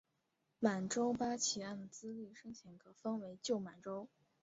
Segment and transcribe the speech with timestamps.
[0.57, 4.07] 满洲八旗按资历深浅可分为旧满洲。